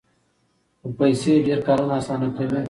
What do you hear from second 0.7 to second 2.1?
خو پیسې ډېر کارونه